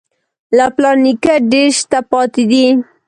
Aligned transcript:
له 0.57 0.65
پلار 0.75 0.95
نیکه 1.05 1.33
ډېر 1.51 1.69
شته 1.79 1.99
پاتې 2.11 2.43
دي. 2.51 2.65